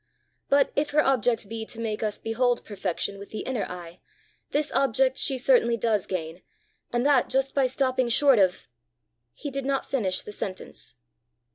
[0.49, 3.99] But if her object be to make us behold perfection with the inner eye,
[4.49, 6.41] this object she certainly does gain,
[6.91, 8.67] and that just by stopping short of"
[9.35, 10.95] He did not finish the sentence.